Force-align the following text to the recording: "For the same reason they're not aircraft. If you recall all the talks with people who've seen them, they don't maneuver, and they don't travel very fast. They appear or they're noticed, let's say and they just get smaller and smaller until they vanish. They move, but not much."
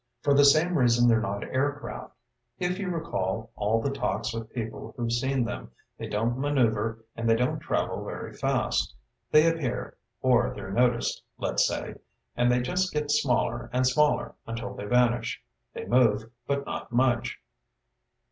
"For 0.23 0.33
the 0.33 0.43
same 0.45 0.79
reason 0.79 1.07
they're 1.07 1.19
not 1.21 1.43
aircraft. 1.43 2.15
If 2.57 2.79
you 2.79 2.89
recall 2.89 3.51
all 3.55 3.79
the 3.79 3.91
talks 3.91 4.33
with 4.33 4.49
people 4.51 4.95
who've 4.97 5.11
seen 5.11 5.45
them, 5.45 5.69
they 5.99 6.07
don't 6.07 6.39
maneuver, 6.39 7.05
and 7.15 7.29
they 7.29 7.35
don't 7.35 7.59
travel 7.59 8.03
very 8.03 8.33
fast. 8.33 8.95
They 9.29 9.47
appear 9.47 9.95
or 10.19 10.53
they're 10.55 10.71
noticed, 10.71 11.21
let's 11.37 11.67
say 11.67 11.93
and 12.35 12.51
they 12.51 12.61
just 12.61 12.91
get 12.91 13.11
smaller 13.11 13.69
and 13.71 13.85
smaller 13.85 14.33
until 14.47 14.73
they 14.73 14.85
vanish. 14.85 15.39
They 15.75 15.85
move, 15.85 16.31
but 16.47 16.65
not 16.65 16.91
much." 16.91 17.37